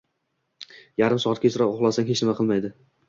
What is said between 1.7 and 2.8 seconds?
uxlasang hech nima qilmaydi.